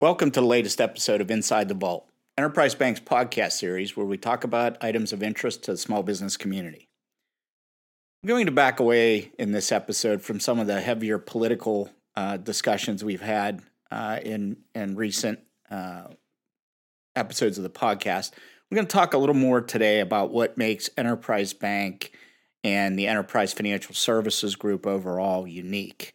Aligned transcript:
Welcome 0.00 0.30
to 0.32 0.40
the 0.40 0.46
latest 0.46 0.80
episode 0.80 1.22
of 1.22 1.30
Inside 1.30 1.68
the 1.68 1.74
Vault, 1.74 2.06
Enterprise 2.36 2.74
Bank's 2.74 3.00
podcast 3.00 3.52
series 3.52 3.96
where 3.96 4.04
we 4.04 4.18
talk 4.18 4.44
about 4.44 4.76
items 4.82 5.14
of 5.14 5.22
interest 5.22 5.64
to 5.64 5.70
the 5.72 5.78
small 5.78 6.02
business 6.02 6.36
community. 6.36 6.88
I'm 8.22 8.28
going 8.28 8.44
to 8.44 8.52
back 8.52 8.78
away 8.78 9.32
in 9.38 9.52
this 9.52 9.72
episode 9.72 10.20
from 10.20 10.38
some 10.38 10.58
of 10.58 10.66
the 10.66 10.82
heavier 10.82 11.18
political 11.18 11.90
uh, 12.14 12.36
discussions 12.36 13.02
we've 13.02 13.22
had 13.22 13.62
uh, 13.90 14.20
in 14.22 14.58
in 14.74 14.96
recent 14.96 15.40
uh, 15.70 16.08
episodes 17.16 17.56
of 17.56 17.64
the 17.64 17.70
podcast. 17.70 18.32
We're 18.70 18.76
going 18.76 18.86
to 18.86 18.92
talk 18.92 19.14
a 19.14 19.18
little 19.18 19.34
more 19.34 19.62
today 19.62 20.00
about 20.00 20.30
what 20.30 20.58
makes 20.58 20.90
Enterprise 20.98 21.54
Bank 21.54 22.12
and 22.62 22.98
the 22.98 23.06
Enterprise 23.06 23.52
Financial 23.52 23.94
Services 23.94 24.56
Group 24.56 24.86
overall 24.86 25.46
unique. 25.46 26.14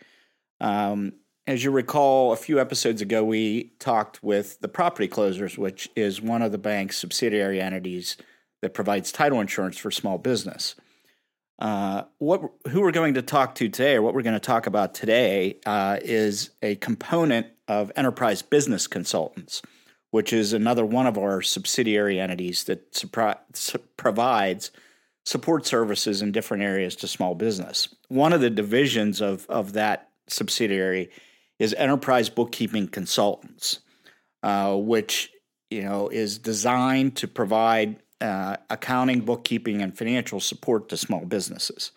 Um, 0.60 1.14
as 1.48 1.64
you 1.64 1.72
recall, 1.72 2.32
a 2.32 2.38
few 2.38 2.60
episodes 2.60 3.02
ago, 3.02 3.24
we 3.24 3.74
talked 3.80 4.24
with 4.24 4.60
the 4.62 4.68
Property 4.68 5.08
Closers, 5.08 5.58
which 5.58 5.90
is 5.96 6.22
one 6.22 6.42
of 6.42 6.52
the 6.52 6.58
bank's 6.58 6.98
subsidiary 6.98 7.62
entities 7.62 8.18
that 8.62 8.74
provides 8.74 9.12
title 9.12 9.40
insurance 9.40 9.78
for 9.78 9.92
small 9.92 10.18
business. 10.18 10.76
Uh, 11.60 12.04
what 12.18 12.42
who 12.70 12.82
we're 12.82 12.92
going 12.92 13.14
to 13.14 13.22
talk 13.22 13.56
to 13.56 13.70
today, 13.70 13.96
or 13.96 14.02
what 14.02 14.14
we're 14.14 14.24
going 14.24 14.34
to 14.34 14.40
talk 14.40 14.68
about 14.68 14.94
today, 14.94 15.58
uh, 15.66 15.98
is 16.02 16.50
a 16.62 16.76
component 16.76 17.48
of 17.68 17.92
Enterprise 17.96 18.42
Business 18.42 18.88
Consultants, 18.88 19.62
which 20.12 20.34
is 20.34 20.52
another 20.52 20.86
one 20.86 21.08
of 21.08 21.18
our 21.18 21.42
subsidiary 21.42 22.20
entities 22.20 22.66
that 22.66 22.92
supri- 22.92 23.38
su- 23.54 23.80
provides 23.98 24.72
support 25.26 25.66
services 25.66 26.22
in 26.22 26.32
different 26.32 26.64
areas 26.64 26.96
to 26.98 27.08
small 27.08 27.36
business. 27.36 27.90
One 28.08 28.32
of 28.32 28.42
the 28.42 28.50
divisions 28.50 29.22
of 29.22 29.46
of 29.50 29.74
that 29.74 30.10
subsidiary 30.28 31.10
is 31.60 31.74
Enterprise 31.74 32.30
Bookkeeping 32.30 32.88
Consultants, 32.88 33.80
uh, 34.44 34.76
which 34.76 35.32
you 35.70 35.82
know 35.82 36.08
is 36.10 36.38
designed 36.38 37.16
to 37.18 37.28
provide 37.28 37.98
uh, 38.22 38.58
accounting, 38.70 39.22
bookkeeping, 39.22 39.82
and 39.82 39.98
financial 39.98 40.40
support 40.40 40.90
to 40.90 40.98
small 40.98 41.26
businesses, 41.26 41.92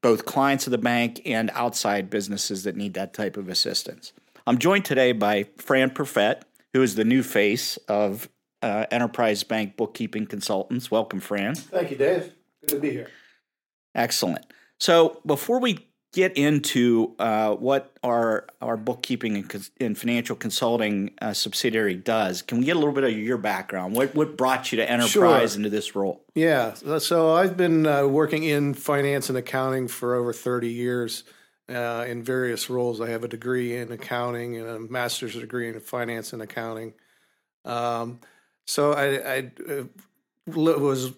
both 0.00 0.24
clients 0.24 0.66
of 0.66 0.70
the 0.70 0.78
bank 0.78 1.20
and 1.26 1.50
outside 1.54 2.08
businesses 2.08 2.62
that 2.64 2.76
need 2.76 2.94
that 2.94 3.12
type 3.12 3.36
of 3.36 3.48
assistance. 3.48 4.12
I'm 4.46 4.58
joined 4.58 4.84
today 4.84 5.12
by 5.12 5.46
Fran 5.56 5.90
Perfett, 5.90 6.42
who 6.72 6.82
is 6.82 6.94
the 6.94 7.04
new 7.04 7.22
face 7.22 7.78
of 7.88 8.28
uh, 8.62 8.86
Enterprise 8.90 9.42
Bank 9.42 9.76
Bookkeeping 9.76 10.26
Consultants. 10.26 10.90
Welcome, 10.90 11.20
Fran. 11.20 11.54
Thank 11.54 11.90
you, 11.90 11.96
Dave. 11.96 12.32
Good 12.66 12.76
to 12.76 12.80
be 12.80 12.90
here. 12.90 13.08
Excellent. 13.94 14.44
So 14.78 15.20
before 15.24 15.60
we 15.60 15.86
get 16.12 16.36
into 16.36 17.14
uh, 17.18 17.54
what 17.54 17.96
our 18.04 18.46
our 18.60 18.76
bookkeeping 18.76 19.34
and, 19.36 19.50
cons- 19.50 19.70
and 19.80 19.98
financial 19.98 20.36
consulting 20.36 21.10
uh, 21.20 21.32
subsidiary 21.32 21.94
does, 21.96 22.42
can 22.42 22.58
we 22.58 22.64
get 22.64 22.76
a 22.76 22.78
little 22.78 22.94
bit 22.94 23.04
of 23.04 23.12
your 23.12 23.38
background? 23.38 23.94
What 23.94 24.14
what 24.14 24.36
brought 24.36 24.72
you 24.72 24.76
to 24.76 24.90
enterprise 24.90 25.10
Sure. 25.52 25.58
into 25.58 25.70
this 25.70 25.94
role? 25.94 26.24
Yeah, 26.34 26.74
so 26.98 27.34
I've 27.34 27.56
been 27.56 27.86
uh, 27.86 28.06
working 28.06 28.44
in 28.44 28.74
finance 28.74 29.28
and 29.28 29.38
accounting 29.38 29.88
for 29.88 30.14
over 30.14 30.32
30 30.32 30.68
years 30.68 31.24
uh, 31.68 32.04
in 32.08 32.22
various 32.22 32.68
roles. 32.68 33.00
I 33.00 33.10
have 33.10 33.24
a 33.24 33.28
degree 33.28 33.76
in 33.76 33.92
accounting 33.92 34.56
and 34.56 34.68
a 34.68 34.78
master's 34.80 35.34
degree 35.34 35.68
in 35.68 35.78
finance 35.80 36.32
and 36.32 36.42
accounting. 36.42 36.94
Um, 37.64 38.20
so 38.66 38.92
I, 38.92 39.36
I 39.36 39.50
uh, 39.68 39.84
was 40.46 41.12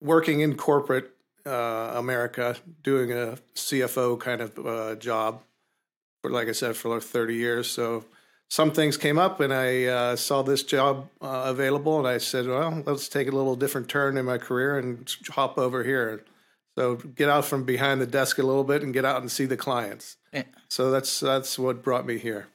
working 0.00 0.40
in 0.40 0.56
corporate 0.56 1.10
uh, 1.44 1.92
America, 1.94 2.56
doing 2.82 3.12
a 3.12 3.38
CFO 3.54 4.18
kind 4.18 4.40
of 4.40 4.58
uh, 4.58 4.94
job 4.96 5.42
for, 6.22 6.30
like 6.30 6.48
I 6.48 6.52
said, 6.52 6.76
for 6.76 7.00
30 7.00 7.34
years. 7.34 7.70
So 7.70 8.04
some 8.48 8.70
things 8.72 8.96
came 8.96 9.18
up, 9.18 9.40
and 9.40 9.52
I 9.52 9.84
uh, 9.84 10.16
saw 10.16 10.42
this 10.42 10.62
job 10.62 11.08
uh, 11.20 11.44
available, 11.46 11.98
and 11.98 12.06
I 12.06 12.18
said, 12.18 12.46
"Well, 12.46 12.82
let's 12.86 13.08
take 13.08 13.28
a 13.28 13.32
little 13.32 13.56
different 13.56 13.88
turn 13.88 14.16
in 14.16 14.24
my 14.24 14.38
career 14.38 14.78
and 14.78 15.08
hop 15.30 15.58
over 15.58 15.82
here." 15.82 16.24
So 16.76 16.96
get 16.96 17.28
out 17.28 17.44
from 17.44 17.64
behind 17.64 18.00
the 18.00 18.06
desk 18.06 18.38
a 18.38 18.42
little 18.42 18.62
bit 18.62 18.82
and 18.82 18.92
get 18.92 19.04
out 19.04 19.20
and 19.20 19.30
see 19.30 19.46
the 19.46 19.56
clients. 19.56 20.16
Yeah. 20.32 20.44
So 20.68 20.90
that's 20.90 21.18
that's 21.20 21.58
what 21.58 21.82
brought 21.82 22.06
me 22.06 22.18
here. 22.18 22.48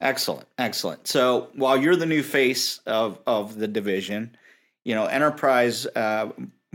Excellent, 0.00 0.46
excellent. 0.58 1.08
So 1.08 1.48
while 1.54 1.76
you're 1.76 1.96
the 1.96 2.06
new 2.06 2.22
face 2.22 2.78
of 2.86 3.18
of 3.26 3.56
the 3.58 3.68
division, 3.68 4.36
you 4.84 4.94
know, 4.94 5.06
enterprise 5.06 5.86
uh, 5.86 6.28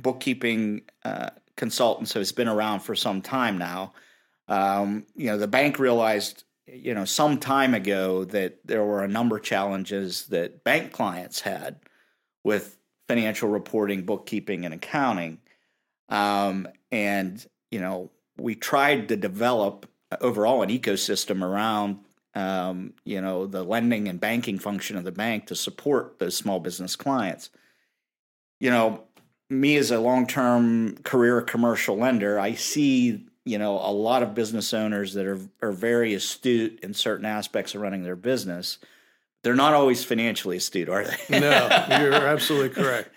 bookkeeping 0.08 0.84
uh, 1.04 1.32
consultants 1.58 2.14
has 2.14 2.32
been 2.32 2.48
around 2.48 2.80
for 2.80 2.96
some 2.96 3.22
time 3.22 3.58
now. 3.58 3.92
Um, 4.48 5.06
you 5.18 5.28
know, 5.28 5.38
the 5.38 5.50
bank 5.50 5.80
realized, 5.80 6.46
you 6.66 6.94
know, 6.94 7.04
some 7.04 7.40
time 7.40 7.74
ago 7.74 8.24
that 8.24 8.60
there 8.64 8.86
were 8.86 9.04
a 9.04 9.08
number 9.10 9.36
of 9.36 9.44
challenges 9.44 10.28
that 10.28 10.64
bank 10.64 10.94
clients 10.94 11.42
had 11.42 11.82
with 12.46 12.78
financial 13.10 13.50
reporting, 13.50 14.04
bookkeeping, 14.04 14.64
and 14.64 14.74
accounting. 14.74 15.40
Um, 16.08 16.70
and 16.90 17.46
you 17.70 17.82
know, 17.82 18.10
we 18.38 18.56
tried 18.56 19.10
to 19.10 19.18
develop 19.18 19.88
overall 20.22 20.62
an 20.62 20.70
ecosystem 20.70 21.44
around 21.44 22.00
um, 22.34 22.94
you 23.04 23.20
know, 23.20 23.46
the 23.46 23.64
lending 23.64 24.08
and 24.08 24.22
banking 24.22 24.58
function 24.58 24.96
of 24.96 25.04
the 25.04 25.12
bank 25.12 25.48
to 25.48 25.56
support 25.56 26.18
those 26.20 26.38
small 26.38 26.62
business 26.62 26.96
clients. 26.96 27.50
You 28.62 28.70
know, 28.70 29.04
me 29.50 29.78
as 29.78 29.92
a 29.92 30.00
long-term 30.00 30.98
career 31.04 31.42
commercial 31.42 31.98
lender, 31.98 32.40
I 32.40 32.54
see, 32.54 33.26
you 33.46 33.58
know, 33.58 33.76
a 33.76 33.92
lot 33.92 34.24
of 34.24 34.36
business 34.36 34.74
owners 34.74 35.14
that 35.14 35.26
are 35.26 35.40
are 35.62 35.72
very 35.72 36.14
astute 36.14 36.80
in 36.84 36.94
certain 36.94 37.26
aspects 37.26 37.74
of 37.76 37.82
running 37.82 38.04
their 38.04 38.16
business. 38.16 38.78
They're 39.44 39.56
not 39.56 39.74
always 39.74 40.04
financially 40.04 40.58
astute, 40.58 40.90
are 40.90 41.06
they? 41.06 41.40
No, 41.40 41.86
you're 42.02 42.14
absolutely 42.14 42.70
correct. 42.70 43.12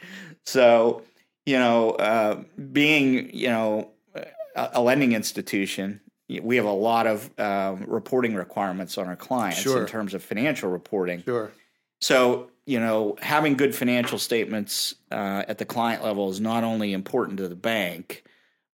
So, 0.45 1.03
you 1.47 1.59
know, 1.59 1.91
uh, 1.93 2.43
being, 2.73 3.35
you 3.35 3.49
know, 3.49 3.91
a, 4.15 4.69
a 4.75 4.81
lending 4.83 5.13
institution, 5.13 6.01
we 6.43 6.57
have 6.57 6.67
a 6.67 6.73
lot 6.73 7.07
of 7.09 7.31
um, 7.41 7.85
reporting 7.89 8.35
requirements 8.35 8.99
on 8.99 9.09
our 9.09 9.17
clients 9.17 9.61
Sure. 9.61 9.81
in 9.81 9.87
terms 9.87 10.15
of 10.15 10.23
financial 10.23 10.71
reporting. 10.71 11.23
Sure. 11.25 11.51
So, 12.01 12.51
you 12.71 12.79
know, 12.79 13.17
having 13.21 13.57
good 13.57 13.75
financial 13.75 14.17
statements 14.17 14.95
uh, 15.11 15.43
at 15.49 15.59
the 15.59 15.65
client 15.65 16.05
level 16.05 16.31
is 16.31 16.41
not 16.41 16.63
only 16.63 16.93
important 16.93 17.39
to 17.39 17.49
the 17.49 17.57
bank, 17.57 18.23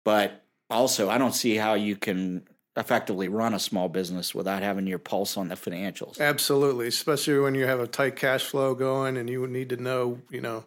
but 0.04 0.44
also 0.70 1.10
I 1.10 1.18
don't 1.18 1.34
see 1.34 1.56
how 1.56 1.76
you 1.76 1.96
can 1.96 2.46
effectively 2.76 3.30
run 3.30 3.54
a 3.54 3.60
small 3.60 3.88
business 3.88 4.36
without 4.36 4.62
having 4.62 4.86
your 4.86 5.00
pulse 5.00 5.38
on 5.38 5.48
the 5.48 5.56
financials. 5.56 6.20
Absolutely, 6.20 6.88
especially 6.88 7.40
when 7.40 7.56
you 7.56 7.68
have 7.68 7.80
a 7.80 7.88
tight 7.88 8.18
cash 8.18 8.44
flow 8.44 8.76
going 8.76 9.16
and 9.16 9.30
you 9.30 9.48
need 9.48 9.70
to 9.70 9.78
know, 9.78 10.20
you 10.30 10.42
know, 10.42 10.66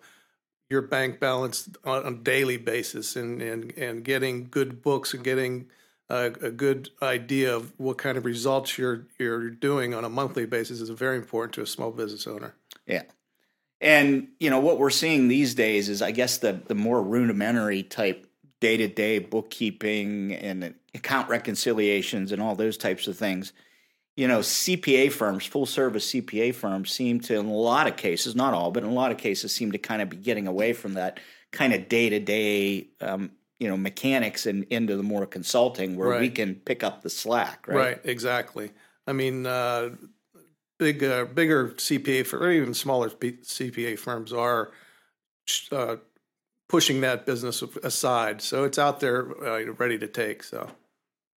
your 0.70 0.80
bank 0.80 1.20
balance 1.20 1.68
on 1.84 2.06
a 2.06 2.16
daily 2.16 2.56
basis 2.56 3.14
and 3.14 3.42
and 3.42 3.76
and 3.76 4.04
getting 4.04 4.48
good 4.50 4.80
books 4.80 5.12
and 5.12 5.22
getting 5.22 5.66
a, 6.08 6.32
a 6.40 6.50
good 6.50 6.88
idea 7.02 7.54
of 7.54 7.74
what 7.76 7.98
kind 7.98 8.16
of 8.16 8.24
results 8.24 8.78
you're 8.78 9.06
you're 9.18 9.50
doing 9.50 9.92
on 9.92 10.02
a 10.02 10.08
monthly 10.08 10.46
basis 10.46 10.80
is 10.80 10.88
very 10.88 11.18
important 11.18 11.52
to 11.52 11.60
a 11.60 11.66
small 11.66 11.90
business 11.90 12.26
owner. 12.26 12.54
Yeah. 12.86 13.02
And 13.80 14.28
you 14.40 14.50
know 14.50 14.60
what 14.60 14.78
we're 14.78 14.90
seeing 14.90 15.28
these 15.28 15.54
days 15.54 15.88
is 15.88 16.02
I 16.02 16.10
guess 16.10 16.38
the 16.38 16.60
the 16.66 16.74
more 16.74 17.02
rudimentary 17.02 17.82
type 17.82 18.26
day-to-day 18.60 19.20
bookkeeping 19.20 20.34
and 20.34 20.74
account 20.94 21.28
reconciliations 21.28 22.32
and 22.32 22.42
all 22.42 22.56
those 22.56 22.76
types 22.76 23.06
of 23.06 23.16
things. 23.16 23.52
You 24.16 24.26
know, 24.26 24.40
CPA 24.40 25.12
firms, 25.12 25.46
full 25.46 25.64
service 25.64 26.10
CPA 26.10 26.52
firms 26.56 26.90
seem 26.90 27.20
to 27.20 27.38
in 27.38 27.46
a 27.46 27.52
lot 27.52 27.86
of 27.86 27.96
cases, 27.96 28.34
not 28.34 28.54
all, 28.54 28.72
but 28.72 28.82
in 28.82 28.88
a 28.88 28.92
lot 28.92 29.12
of 29.12 29.18
cases 29.18 29.54
seem 29.54 29.70
to 29.72 29.78
kind 29.78 30.02
of 30.02 30.10
be 30.10 30.16
getting 30.16 30.48
away 30.48 30.72
from 30.72 30.94
that 30.94 31.20
kind 31.52 31.72
of 31.72 31.88
day-to-day 31.88 32.88
um, 33.00 33.30
you 33.58 33.68
know, 33.68 33.76
mechanics 33.76 34.46
and 34.46 34.64
into 34.70 34.96
the 34.96 35.02
more 35.02 35.26
consulting 35.26 35.96
where 35.96 36.20
we 36.20 36.30
can 36.30 36.54
pick 36.54 36.84
up 36.84 37.02
the 37.02 37.10
slack, 37.10 37.66
right? 37.66 37.76
Right, 37.76 38.00
exactly. 38.04 38.70
I 39.06 39.12
mean, 39.12 39.46
uh, 39.46 39.90
big, 40.78 41.02
uh, 41.04 41.24
bigger 41.26 41.70
CPA 41.70 42.26
for 42.26 42.38
or 42.38 42.50
even 42.50 42.74
smaller 42.74 43.10
CPA 43.10 43.98
firms 43.98 44.32
are 44.32 44.70
uh, 45.72 45.96
pushing 46.68 47.00
that 47.00 47.26
business 47.26 47.62
aside, 47.82 48.42
so 48.42 48.64
it's 48.64 48.78
out 48.78 49.00
there 49.00 49.28
uh, 49.44 49.72
ready 49.72 49.98
to 49.98 50.06
take. 50.06 50.42
So, 50.42 50.70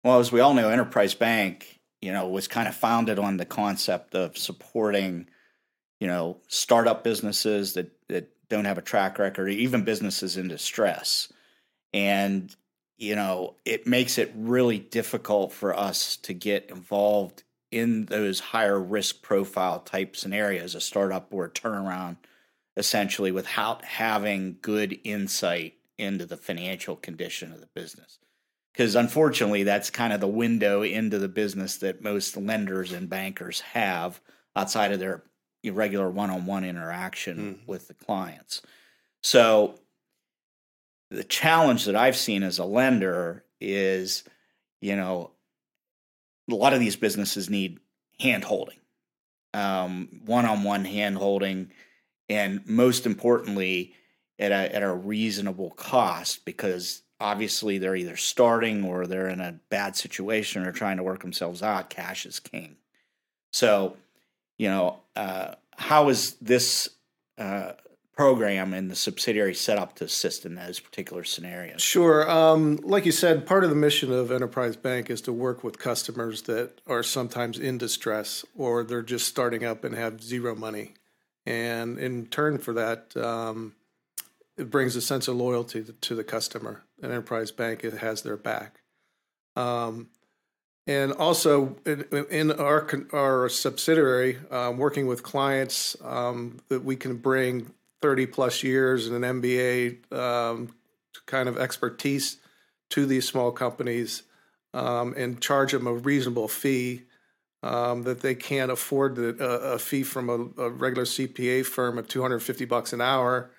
Well, 0.03 0.19
as 0.19 0.31
we 0.31 0.39
all 0.39 0.53
know, 0.53 0.69
Enterprise 0.69 1.13
Bank, 1.13 1.79
you 2.01 2.11
know, 2.11 2.27
was 2.27 2.47
kind 2.47 2.67
of 2.67 2.75
founded 2.75 3.19
on 3.19 3.37
the 3.37 3.45
concept 3.45 4.15
of 4.15 4.37
supporting, 4.37 5.27
you 5.99 6.07
know, 6.07 6.37
startup 6.47 7.03
businesses 7.03 7.73
that 7.73 7.91
that 8.07 8.29
don't 8.49 8.65
have 8.65 8.77
a 8.77 8.83
track 8.83 9.19
record, 9.19 9.49
even 9.49 9.83
businesses 9.83 10.37
in 10.37 10.47
distress. 10.47 11.31
And 11.93 12.55
you 12.97 13.15
know, 13.15 13.55
it 13.63 13.87
makes 13.87 14.17
it 14.17 14.31
really 14.35 14.77
difficult 14.77 15.53
for 15.53 15.77
us 15.77 16.17
to 16.17 16.33
get 16.33 16.69
involved 16.69 17.43
in 17.71 18.05
those 18.05 18.39
higher 18.39 18.79
risk 18.79 19.21
profile 19.21 19.79
type 19.79 20.15
scenarios, 20.15 20.75
a 20.75 20.81
startup 20.81 21.27
or 21.31 21.45
a 21.45 21.49
turnaround, 21.49 22.17
essentially, 22.75 23.31
without 23.31 23.85
having 23.85 24.57
good 24.61 24.99
insight 25.03 25.75
into 25.97 26.25
the 26.25 26.37
financial 26.37 26.95
condition 26.95 27.51
of 27.51 27.59
the 27.59 27.69
business 27.75 28.19
because 28.79 28.95
unfortunately, 28.95 29.63
that's 29.63 29.89
kind 29.89 30.13
of 30.13 30.21
the 30.21 30.27
window 30.27 30.83
into 30.83 31.19
the 31.19 31.27
business 31.27 31.75
that 31.77 32.01
most 32.01 32.37
lenders 32.37 32.93
and 32.93 33.09
bankers 33.09 33.59
have 33.59 34.21
outside 34.55 34.93
of 34.93 34.99
their 34.99 35.23
regular 35.69 36.09
one-on-one 36.09 36.63
interaction 36.63 37.37
mm. 37.37 37.67
with 37.67 37.89
the 37.89 37.93
clients. 37.93 38.61
So 39.21 39.75
the 41.11 41.25
challenge 41.25 41.83
that 41.85 41.95
I've 41.97 42.15
seen 42.15 42.41
as 42.41 42.57
a 42.57 42.63
lender 42.63 43.43
is, 43.59 44.23
you 44.79 44.95
know, 44.95 45.31
a 46.49 46.55
lot 46.55 46.73
of 46.73 46.79
these 46.79 46.95
businesses 46.95 47.49
need 47.49 47.79
hand 48.19 48.43
holding, 48.43 48.77
um, 49.53 50.21
one-on-one 50.25 50.85
hand 50.85 51.17
holding, 51.17 51.71
and 52.27 52.65
most 52.67 53.05
importantly, 53.05 53.93
at 54.37 54.51
a 54.51 54.75
at 54.75 54.83
a 54.83 54.93
reasonable 54.93 55.71
cost 55.71 56.45
because 56.45 57.01
obviously 57.19 57.77
they're 57.77 57.95
either 57.95 58.15
starting 58.15 58.83
or 58.85 59.05
they're 59.05 59.27
in 59.27 59.41
a 59.41 59.59
bad 59.69 59.95
situation 59.95 60.65
or 60.65 60.71
trying 60.71 60.97
to 60.97 61.03
work 61.03 61.21
themselves 61.21 61.61
out. 61.61 61.89
Cash 61.89 62.25
is 62.25 62.39
king. 62.39 62.77
So, 63.51 63.97
you 64.57 64.69
know, 64.69 64.99
uh, 65.15 65.55
how 65.75 66.09
is 66.09 66.33
this 66.35 66.89
uh, 67.37 67.73
program 68.19 68.73
and 68.73 68.91
the 68.91 68.97
subsidiary 68.97 69.55
set 69.55 69.77
up 69.77 69.95
to 69.95 70.03
assist 70.03 70.45
in 70.45 70.55
those 70.55 70.77
particular 70.77 71.23
scenarios? 71.23 71.81
Sure. 71.81 72.29
Um, 72.29 72.75
like 72.83 73.05
you 73.05 73.13
said, 73.13 73.45
part 73.45 73.63
of 73.63 73.69
the 73.69 73.77
mission 73.77 74.11
of 74.11 74.29
Enterprise 74.29 74.75
Bank 74.75 75.09
is 75.09 75.21
to 75.21 75.31
work 75.31 75.63
with 75.63 75.79
customers 75.79 76.41
that 76.41 76.81
are 76.85 77.01
sometimes 77.01 77.57
in 77.57 77.77
distress 77.77 78.43
or 78.57 78.83
they're 78.83 79.03
just 79.03 79.25
starting 79.25 79.63
up 79.63 79.85
and 79.85 79.95
have 79.95 80.21
zero 80.21 80.53
money. 80.53 80.95
And 81.45 81.97
in 81.97 82.25
turn 82.25 82.57
for 82.57 82.73
that, 82.73 83.15
um, 83.15 83.75
it 84.57 84.69
brings 84.69 84.97
a 84.97 85.01
sense 85.01 85.29
of 85.29 85.37
loyalty 85.37 85.85
to, 86.01 86.13
the 86.13 86.23
customer. 86.25 86.83
An 87.01 87.11
Enterprise 87.11 87.51
Bank 87.51 87.85
it 87.85 87.99
has 87.99 88.23
their 88.23 88.35
back. 88.35 88.81
Um, 89.55 90.09
and 90.85 91.13
also 91.13 91.77
in, 91.85 92.03
in, 92.29 92.51
our 92.51 92.85
our 93.13 93.47
subsidiary, 93.47 94.39
um, 94.51 94.77
working 94.77 95.07
with 95.07 95.23
clients 95.23 95.95
um, 96.03 96.59
that 96.67 96.83
we 96.83 96.97
can 96.97 97.15
bring 97.15 97.71
30 98.01 98.27
plus 98.27 98.63
years 98.63 99.07
and 99.07 99.23
an 99.23 99.41
MBA 99.41 100.11
um, 100.13 100.73
kind 101.25 101.49
of 101.49 101.57
expertise 101.57 102.37
to 102.89 103.05
these 103.05 103.27
small 103.27 103.51
companies 103.51 104.23
um, 104.73 105.13
and 105.17 105.41
charge 105.41 105.71
them 105.71 105.87
a 105.87 105.93
reasonable 105.93 106.47
fee 106.47 107.03
um, 107.61 108.03
that 108.03 108.21
they 108.21 108.35
can't 108.35 108.71
afford 108.71 109.15
the, 109.15 109.35
a, 109.39 109.73
a 109.73 109.79
fee 109.79 110.03
from 110.03 110.29
a, 110.29 110.61
a, 110.61 110.69
regular 110.69 111.03
CPA 111.03 111.65
firm 111.65 111.97
of 111.97 112.07
250 112.07 112.65
bucks 112.65 112.93
an 112.93 113.01
hour 113.01 113.51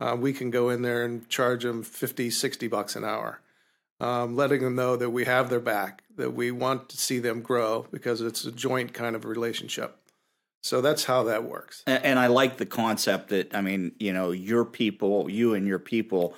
uh, 0.00 0.16
we 0.18 0.32
can 0.32 0.50
go 0.50 0.68
in 0.68 0.82
there 0.82 1.04
and 1.04 1.28
charge 1.28 1.64
them 1.64 1.82
50, 1.82 2.30
60 2.30 2.68
bucks 2.68 2.94
an 2.94 3.04
hour, 3.04 3.40
um, 4.00 4.36
letting 4.36 4.62
them 4.62 4.76
know 4.76 4.96
that 4.96 5.10
we 5.10 5.24
have 5.24 5.50
their 5.50 5.60
back, 5.60 6.02
that 6.16 6.32
we 6.34 6.50
want 6.50 6.88
to 6.90 6.96
see 6.96 7.18
them 7.18 7.42
grow 7.42 7.86
because 7.90 8.20
it's 8.20 8.44
a 8.44 8.52
joint 8.52 8.94
kind 8.94 9.16
of 9.16 9.24
relationship. 9.24 9.97
So 10.62 10.80
that's 10.80 11.04
how 11.04 11.24
that 11.24 11.44
works. 11.44 11.82
And, 11.86 12.04
and 12.04 12.18
I 12.18 12.26
like 12.26 12.56
the 12.56 12.66
concept 12.66 13.28
that, 13.28 13.54
I 13.54 13.60
mean, 13.60 13.92
you 13.98 14.12
know, 14.12 14.30
your 14.30 14.64
people, 14.64 15.30
you 15.30 15.54
and 15.54 15.66
your 15.66 15.78
people 15.78 16.34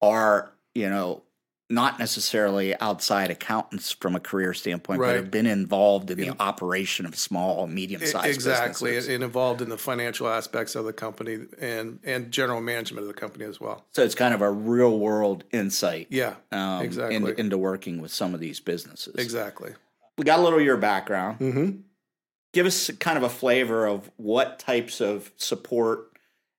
are, 0.00 0.52
you 0.74 0.88
know, 0.88 1.22
not 1.70 1.98
necessarily 1.98 2.78
outside 2.78 3.30
accountants 3.30 3.90
from 3.90 4.14
a 4.14 4.20
career 4.20 4.52
standpoint, 4.52 5.00
right. 5.00 5.08
but 5.08 5.16
have 5.16 5.30
been 5.30 5.46
involved 5.46 6.10
in, 6.10 6.20
in 6.20 6.28
the 6.28 6.42
operation 6.42 7.06
of 7.06 7.16
small, 7.16 7.66
medium 7.66 8.00
sized 8.00 8.12
businesses. 8.12 8.36
exactly, 8.36 8.90
businesses. 8.90 9.14
and 9.14 9.24
involved 9.24 9.62
in 9.62 9.70
the 9.70 9.78
financial 9.78 10.28
aspects 10.28 10.74
of 10.74 10.84
the 10.84 10.92
company 10.92 11.38
and 11.58 12.00
and 12.04 12.30
general 12.30 12.60
management 12.60 13.02
of 13.02 13.08
the 13.08 13.18
company 13.18 13.46
as 13.46 13.60
well. 13.60 13.84
So 13.92 14.02
it's 14.02 14.14
kind 14.14 14.34
of 14.34 14.42
a 14.42 14.50
real 14.50 14.98
world 14.98 15.44
insight, 15.52 16.08
yeah, 16.10 16.34
um, 16.52 16.82
exactly, 16.82 17.16
into, 17.16 17.40
into, 17.40 17.58
working 17.58 18.00
with 18.00 18.12
some 18.12 18.34
of 18.34 18.40
these 18.40 18.60
businesses. 18.60 19.14
Exactly. 19.16 19.72
We 20.18 20.24
got 20.24 20.38
a 20.38 20.42
little 20.42 20.58
of 20.58 20.64
your 20.64 20.76
background. 20.76 21.40
Mm-hmm. 21.40 21.80
Give 22.54 22.66
us 22.66 22.90
kind 23.00 23.18
of 23.18 23.24
a 23.24 23.28
flavor 23.28 23.86
of 23.86 24.10
what 24.16 24.58
types 24.58 25.00
of 25.00 25.30
support 25.36 26.12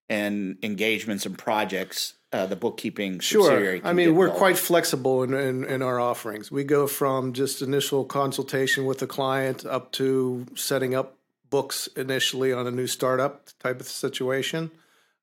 and 0.07 0.57
engagements 0.61 1.25
and 1.25 1.37
projects 1.37 2.13
uh, 2.31 2.45
the 2.45 2.55
bookkeeping 2.55 3.19
sure. 3.19 3.79
I 3.83 3.93
mean, 3.93 4.13
we're 4.13 4.29
quite 4.29 4.57
flexible 4.57 5.23
in, 5.23 5.33
in, 5.33 5.63
in, 5.63 5.81
our 5.81 6.01
offerings. 6.01 6.51
We 6.51 6.65
go 6.65 6.85
from 6.85 7.31
just 7.31 7.61
initial 7.61 8.03
consultation 8.03 8.85
with 8.85 8.99
the 8.99 9.07
client 9.07 9.65
up 9.65 9.93
to 9.93 10.45
setting 10.53 10.93
up 10.93 11.17
books 11.49 11.87
initially 11.95 12.51
on 12.51 12.67
a 12.67 12.71
new 12.71 12.87
startup 12.87 13.47
type 13.59 13.79
of 13.79 13.87
situation. 13.87 14.69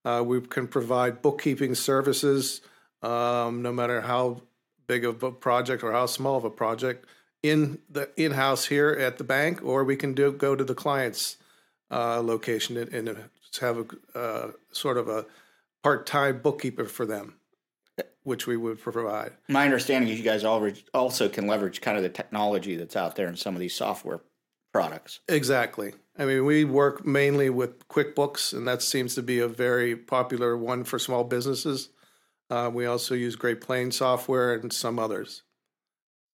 Uh, 0.06 0.22
we 0.24 0.40
can 0.40 0.66
provide 0.66 1.20
bookkeeping 1.20 1.74
services, 1.74 2.62
um, 3.02 3.60
no 3.60 3.72
matter 3.72 4.00
how 4.00 4.40
big 4.86 5.04
of 5.04 5.22
a 5.22 5.30
project 5.30 5.82
or 5.82 5.92
how 5.92 6.06
small 6.06 6.38
of 6.38 6.44
a 6.44 6.50
project, 6.50 7.06
in 7.42 7.80
the 7.90 8.10
in 8.16 8.32
house 8.32 8.66
here 8.66 8.90
at 8.90 9.18
the 9.18 9.24
bank, 9.24 9.62
or 9.62 9.84
we 9.84 9.96
can 9.96 10.14
do 10.14 10.32
go 10.32 10.54
to 10.54 10.64
the 10.64 10.74
client's 10.74 11.36
uh, 11.90 12.20
location 12.22 12.76
and, 12.76 13.08
and, 13.08 13.18
have 13.60 13.76
a 14.14 14.18
uh, 14.18 14.50
sort 14.70 14.96
of 14.96 15.10
a 15.10 15.26
part-time 15.82 16.38
bookkeeper 16.38 16.86
for 16.86 17.04
them, 17.04 17.34
which 18.22 18.46
we 18.46 18.56
would 18.56 18.80
provide. 18.80 19.32
My 19.50 19.66
understanding 19.66 20.10
is 20.10 20.16
you 20.16 20.24
guys 20.24 20.42
also 20.42 21.28
can 21.28 21.46
leverage 21.46 21.82
kind 21.82 21.98
of 21.98 22.02
the 22.02 22.08
technology 22.08 22.76
that's 22.76 22.96
out 22.96 23.14
there 23.14 23.28
in 23.28 23.36
some 23.36 23.54
of 23.54 23.60
these 23.60 23.74
software 23.74 24.20
products. 24.72 25.20
Exactly. 25.28 25.92
I 26.18 26.24
mean, 26.24 26.46
we 26.46 26.64
work 26.64 27.04
mainly 27.04 27.50
with 27.50 27.86
QuickBooks, 27.88 28.54
and 28.54 28.66
that 28.66 28.80
seems 28.80 29.14
to 29.16 29.22
be 29.22 29.38
a 29.38 29.48
very 29.48 29.94
popular 29.94 30.56
one 30.56 30.84
for 30.84 30.98
small 30.98 31.24
businesses. 31.24 31.90
Uh, 32.48 32.70
we 32.72 32.86
also 32.86 33.14
use 33.14 33.36
Great 33.36 33.60
Plains 33.60 33.96
software 33.96 34.54
and 34.54 34.72
some 34.72 34.98
others. 34.98 35.42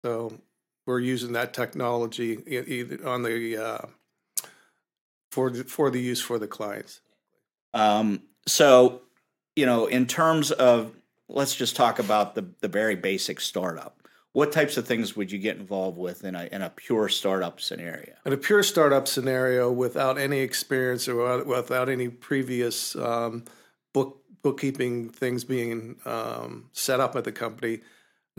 So 0.05 0.41
we're 0.89 0.99
using 1.01 1.33
that 1.33 1.53
technology 1.53 2.39
either 2.47 3.07
on 3.07 3.23
the 3.23 3.59
uh, 3.59 3.87
for 5.31 5.51
the, 5.51 5.65
for 5.65 5.91
the 5.91 6.01
use 6.01 6.21
for 6.21 6.39
the 6.39 6.47
clients. 6.47 7.03
Um, 7.75 8.23
so 8.47 9.03
you 9.55 9.67
know, 9.67 9.85
in 9.85 10.07
terms 10.07 10.51
of 10.51 10.93
let's 11.29 11.55
just 11.55 11.77
talk 11.77 11.99
about 11.99 12.35
the 12.35 12.47
the 12.63 12.69
very 12.69 12.97
basic 12.97 13.39
startup. 13.41 13.97
What 14.33 14.53
types 14.53 14.77
of 14.77 14.87
things 14.87 15.17
would 15.17 15.33
you 15.33 15.39
get 15.39 15.57
involved 15.57 15.99
with 15.99 16.25
in 16.25 16.35
a 16.35 16.45
in 16.51 16.63
a 16.63 16.71
pure 16.71 17.11
startup 17.11 17.61
scenario? 17.61 18.15
In 18.25 18.33
a 18.33 18.39
pure 18.39 18.63
startup 18.63 19.07
scenario, 19.07 19.71
without 19.71 20.17
any 20.17 20.39
experience 20.39 21.07
or 21.07 21.45
without 21.45 21.91
any 21.91 22.09
previous 22.09 22.97
um, 22.97 23.45
book 23.93 24.23
bookkeeping 24.41 25.11
things 25.11 25.45
being 25.45 25.97
um, 26.07 26.71
set 26.73 27.01
up 27.01 27.15
at 27.15 27.25
the 27.25 27.33
company, 27.33 27.81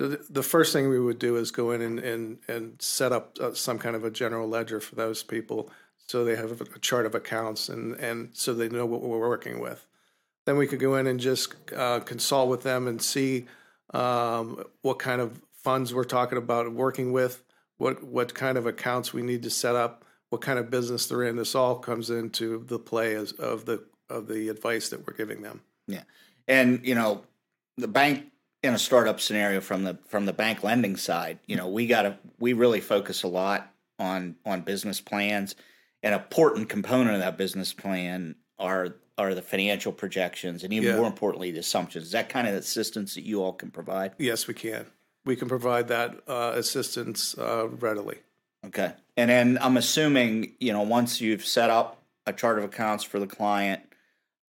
the, 0.08 0.44
first 0.44 0.72
thing 0.72 0.88
we 0.88 1.00
would 1.00 1.20
do 1.20 1.36
is 1.36 1.52
go 1.52 1.72
in 1.72 1.82
and 1.82 2.00
and, 2.00 2.38
and 2.48 2.82
set 2.82 3.12
up 3.12 3.38
uh, 3.40 3.54
some 3.54 3.78
kind 3.78 3.96
of 3.96 4.04
a 4.04 4.12
general 4.12 4.48
ledger 4.48 4.80
for 4.80 4.96
those 4.96 5.24
people, 5.24 5.72
so 6.08 6.24
they 6.24 6.36
have 6.36 6.62
a 6.62 6.80
chart 6.80 7.06
of 7.06 7.16
accounts 7.16 7.70
and 7.70 7.96
and 7.96 8.30
so 8.34 8.54
they 8.54 8.70
know 8.70 8.86
what 8.86 9.02
we're 9.02 9.20
working 9.20 9.60
with. 9.60 9.86
Then 10.46 10.58
we 10.58 10.68
could 10.68 10.80
go 10.80 10.96
in 10.96 11.08
and 11.08 11.20
just 11.20 11.54
uh, 11.76 12.00
consult 12.00 12.50
with 12.50 12.64
them 12.64 12.88
and 12.88 13.02
see 13.02 13.46
um, 13.94 14.64
what 14.82 15.00
kind 15.00 15.22
of 15.22 15.42
funds 15.54 15.94
we're 15.94 16.04
talking 16.04 16.38
about 16.38 16.72
working 16.72 17.12
with, 17.12 17.44
what 17.78 18.04
what 18.04 18.34
kind 18.34 18.58
of 18.58 18.66
accounts 18.66 19.14
we 19.14 19.22
need 19.22 19.44
to 19.44 19.50
set 19.50 19.76
up, 19.76 20.06
what 20.30 20.42
kind 20.42 20.60
of 20.60 20.70
business 20.70 21.08
they're 21.08 21.24
in. 21.24 21.36
This 21.36 21.56
all 21.56 21.76
comes 21.76 22.10
into 22.10 22.64
the 22.66 22.80
play 22.80 23.16
as, 23.16 23.32
of 23.34 23.66
the 23.66 23.84
of 24.10 24.28
the 24.28 24.50
advice 24.50 24.90
that 24.90 25.06
we're 25.06 25.14
giving 25.14 25.42
them. 25.42 25.62
Yeah, 25.88 26.04
and 26.48 26.86
you 26.86 26.96
know, 26.96 27.24
the 27.78 27.88
bank 27.88 28.32
in 28.62 28.74
a 28.74 28.80
startup 28.80 29.20
scenario 29.20 29.62
from 29.62 29.84
the 29.84 29.98
from 30.08 30.26
the 30.26 30.34
bank 30.34 30.64
lending 30.64 30.98
side, 30.98 31.40
you 31.46 31.56
know, 31.56 31.68
we 31.68 31.88
got 31.88 32.04
to 32.04 32.18
we 32.40 32.54
really 32.54 32.82
focus 32.82 33.24
a 33.24 33.28
lot 33.28 33.72
on 33.98 34.36
on 34.46 34.62
business 34.62 35.00
plans. 35.02 35.56
An 36.02 36.14
important 36.14 36.70
component 36.70 37.12
of 37.16 37.20
that 37.20 37.38
business 37.38 37.74
plan 37.74 38.36
are 38.58 38.96
are 39.18 39.34
the 39.36 39.42
financial 39.42 39.92
projections 39.92 40.64
and 40.64 40.72
even 40.72 40.90
yeah. 40.90 40.98
more 40.98 41.08
importantly 41.08 41.52
the 41.52 41.60
assumptions. 41.60 42.06
Is 42.06 42.12
that 42.12 42.30
kind 42.30 42.48
of 42.48 42.54
assistance 42.54 43.16
that 43.16 43.26
you 43.26 43.44
all 43.44 43.54
can 43.54 43.72
provide? 43.72 44.14
Yes 44.18 44.48
we 44.48 44.54
can. 44.54 44.86
We 45.26 45.36
can 45.36 45.50
provide 45.50 45.90
that 45.90 46.22
uh, 46.28 46.54
assistance 46.56 47.38
uh, 47.38 47.68
readily. 47.68 48.20
Okay. 48.66 48.94
And 49.18 49.30
then 49.30 49.58
i'm 49.62 49.78
assuming 49.78 50.54
you 50.60 50.72
know 50.74 50.82
once 50.82 51.20
you've 51.22 51.46
set 51.46 51.70
up 51.70 52.02
a 52.26 52.34
chart 52.34 52.58
of 52.58 52.64
accounts 52.64 53.04
for 53.04 53.20
the 53.20 53.28
client 53.28 53.82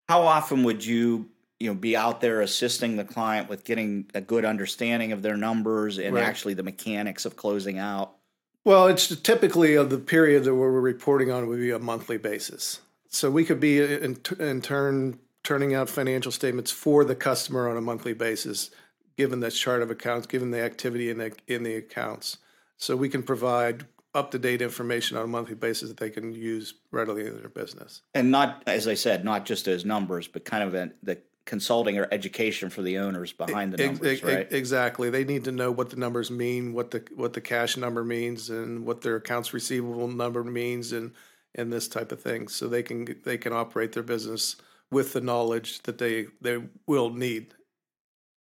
how 0.08 0.22
often 0.22 0.64
would 0.64 0.84
you 0.84 1.28
you 1.60 1.68
know 1.68 1.75
be 1.75 1.96
out 1.96 2.20
there 2.20 2.40
assisting 2.40 2.96
the 2.96 3.04
client 3.04 3.48
with 3.48 3.64
getting 3.64 4.10
a 4.14 4.20
good 4.20 4.44
understanding 4.44 5.12
of 5.12 5.22
their 5.22 5.36
numbers 5.36 5.98
and 5.98 6.14
right. 6.14 6.25
actually 6.25 6.54
the 6.54 6.62
mechanics 6.62 7.25
of 7.25 7.36
closing 7.36 7.78
out 7.78 8.16
well 8.64 8.86
it's 8.86 9.14
typically 9.16 9.75
of 9.75 9.90
the 9.90 9.98
period 9.98 10.44
that 10.44 10.54
we're 10.54 10.80
reporting 10.80 11.30
on 11.30 11.46
would 11.46 11.58
be 11.58 11.70
a 11.70 11.78
monthly 11.78 12.18
basis 12.18 12.80
so 13.08 13.30
we 13.30 13.44
could 13.44 13.60
be 13.60 13.80
in, 13.80 14.18
in 14.38 14.60
turn 14.60 15.18
turning 15.46 15.75
out 15.75 15.88
financial 15.88 16.32
statements 16.32 16.72
for 16.72 17.04
the 17.04 17.14
customer 17.14 17.70
on 17.70 17.76
a 17.76 17.80
monthly 17.80 18.12
basis, 18.12 18.70
given 19.16 19.38
the 19.38 19.50
chart 19.50 19.80
of 19.80 19.92
accounts, 19.92 20.26
given 20.26 20.50
the 20.50 20.60
activity 20.60 21.08
in 21.08 21.18
the 21.18 21.32
in 21.46 21.62
the 21.62 21.76
accounts. 21.76 22.38
So 22.76 22.96
we 22.96 23.08
can 23.08 23.22
provide 23.22 23.86
up 24.12 24.32
to 24.32 24.38
date 24.38 24.60
information 24.60 25.16
on 25.16 25.25
a 25.25 25.28
monthly 25.28 25.54
basis 25.54 25.88
that 25.88 25.98
they 25.98 26.10
can 26.10 26.34
use 26.34 26.75
readily 26.90 27.26
in 27.26 27.36
their 27.36 27.48
business. 27.48 28.02
And 28.14 28.30
not, 28.30 28.62
as 28.66 28.88
I 28.88 28.94
said, 28.94 29.25
not 29.25 29.46
just 29.46 29.68
as 29.68 29.84
numbers, 29.84 30.26
but 30.26 30.44
kind 30.44 30.64
of 30.64 30.75
a, 30.75 30.90
the 31.02 31.18
consulting 31.46 31.96
or 31.96 32.06
education 32.10 32.68
for 32.68 32.82
the 32.82 32.98
owners 32.98 33.32
behind 33.32 33.72
the 33.72 33.86
numbers, 33.86 34.22
right? 34.22 34.52
Exactly. 34.52 35.08
They 35.08 35.24
need 35.24 35.44
to 35.44 35.52
know 35.52 35.70
what 35.70 35.90
the 35.90 35.96
numbers 35.96 36.30
mean, 36.30 36.74
what 36.74 36.90
the 36.90 37.02
what 37.14 37.32
the 37.32 37.40
cash 37.40 37.76
number 37.76 38.04
means, 38.04 38.50
and 38.50 38.84
what 38.84 39.00
their 39.00 39.16
accounts 39.16 39.54
receivable 39.54 40.08
number 40.08 40.44
means, 40.44 40.92
and 40.92 41.12
and 41.54 41.72
this 41.72 41.88
type 41.88 42.12
of 42.12 42.20
thing, 42.20 42.48
so 42.48 42.68
they 42.68 42.82
can 42.82 43.16
they 43.24 43.38
can 43.38 43.52
operate 43.52 43.92
their 43.92 44.02
business 44.02 44.56
with 44.90 45.12
the 45.12 45.20
knowledge 45.20 45.82
that 45.84 45.98
they 45.98 46.26
they 46.40 46.62
will 46.86 47.10
need 47.10 47.54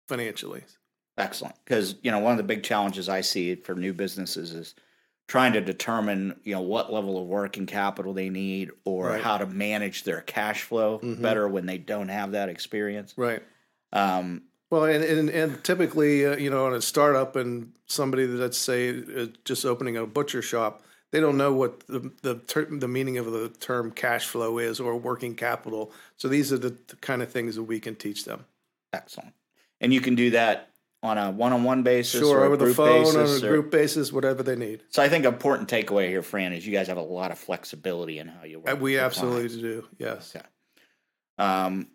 financially. 0.09 0.63
Excellent. 1.19 1.55
Because, 1.65 1.97
you 2.03 2.11
know, 2.11 2.19
one 2.19 2.33
of 2.33 2.39
the 2.39 2.45
big 2.45 2.63
challenges 2.63 3.09
I 3.09 3.21
see 3.21 3.55
for 3.55 3.75
new 3.75 3.93
businesses 3.93 4.53
is 4.53 4.75
trying 5.31 5.53
to 5.53 5.61
determine, 5.61 6.35
you 6.43 6.53
know, 6.53 6.61
what 6.61 6.93
level 6.93 7.17
of 7.17 7.25
working 7.25 7.65
capital 7.65 8.13
they 8.13 8.29
need 8.29 8.69
or 8.85 9.11
Right. 9.11 9.23
how 9.23 9.39
to 9.39 9.47
manage 9.47 10.03
their 10.03 10.23
cash 10.23 10.63
flow 10.65 10.99
Mhm. 10.99 11.23
better 11.23 11.47
when 11.49 11.67
they 11.67 11.79
don't 11.79 12.09
have 12.09 12.33
that 12.33 12.49
experience. 12.49 13.15
Right. 13.17 13.41
Um, 13.93 14.43
Well, 14.71 14.85
and 14.87 15.05
and, 15.05 15.29
and 15.31 15.63
typically, 15.65 16.27
uh, 16.27 16.37
you 16.37 16.51
know, 16.51 16.67
in 16.67 16.75
a 16.75 16.81
startup 16.83 17.37
and 17.37 17.73
somebody 17.87 18.27
that's 18.27 18.59
say 18.59 18.91
uh, 18.91 19.27
just 19.45 19.65
opening 19.65 19.97
a 19.97 20.05
butcher 20.05 20.43
shop, 20.43 20.83
they 21.13 21.21
don't 21.21 21.37
know 21.37 21.53
what 21.53 21.87
the 21.87 22.11
the, 22.23 22.35
ter- 22.37 22.65
the 22.67 22.89
meaning 22.89 23.17
of 23.17 23.27
the 23.31 23.51
term 23.61 23.93
cash 23.93 24.27
flow 24.27 24.59
is 24.59 24.81
or 24.81 24.97
working 24.97 25.37
capital. 25.37 25.93
So 26.17 26.27
these 26.29 26.53
are 26.53 26.59
the, 26.59 26.71
the 26.89 26.97
kind 26.97 27.23
of 27.23 27.31
things 27.31 27.55
that 27.55 27.65
we 27.65 27.79
can 27.79 27.95
teach 27.95 28.25
them. 28.25 28.47
excellent. 28.93 29.35
And 29.81 29.95
you 29.95 30.01
can 30.01 30.15
do 30.17 30.31
that 30.31 30.70
on 31.03 31.17
a 31.17 31.31
one-on-one 31.31 31.83
basis 31.83 32.21
Sure, 32.21 32.41
or 32.41 32.45
over 32.45 32.57
the 32.59 32.67
group 32.67 32.77
phone, 32.77 33.03
basis. 33.05 33.15
on 33.15 33.23
a 33.45 33.47
or- 33.47 33.51
group 33.57 33.71
basis, 33.71 34.13
whatever 34.13 34.43
they 34.43 34.57
need. 34.57 34.83
So 34.91 35.03
I 35.03 35.09
think 35.09 35.25
an 35.25 35.33
important 35.33 35.69
takeaway 35.69 36.09
here, 36.09 36.23
Fran, 36.23 36.53
is 36.53 36.67
you 36.67 36.73
guys 36.73 36.89
have 36.89 36.99
a 36.99 37.03
lot 37.03 37.31
of 37.31 37.39
flexibility 37.39 38.19
in 38.19 38.29
how 38.29 38.45
you 38.45 38.61
work. 38.61 38.71
Uh, 38.73 38.77
We 38.77 38.99
absolutely 38.99 39.49
clients. 39.49 39.57
do. 39.57 39.89
Yes. 39.99 40.35
Yeah. 40.35 40.43
um, 41.67 41.87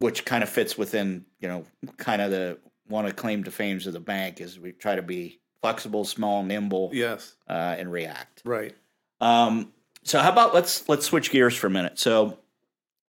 which 0.00 0.24
kind 0.26 0.42
of 0.42 0.50
fits 0.50 0.76
within 0.76 1.24
you 1.40 1.48
know 1.48 1.64
kind 1.96 2.20
of 2.20 2.30
the 2.30 2.58
one 2.88 3.06
of 3.06 3.12
the 3.12 3.16
claim 3.16 3.44
to 3.44 3.50
fames 3.50 3.86
of 3.86 3.94
the 3.94 4.00
bank 4.00 4.40
is 4.42 4.60
we 4.60 4.72
try 4.72 4.94
to 4.96 5.00
be 5.02 5.40
flexible, 5.62 6.04
small, 6.04 6.42
nimble, 6.42 6.90
Yes. 6.92 7.34
uh, 7.48 7.76
and 7.78 7.90
react. 7.90 8.42
Right. 8.44 8.74
Um, 9.22 9.72
so 10.02 10.18
how 10.18 10.30
about 10.30 10.52
let's 10.52 10.86
let's 10.88 11.06
switch 11.06 11.30
gears 11.30 11.56
for 11.56 11.68
a 11.68 11.70
minute. 11.70 11.98
So 11.98 12.38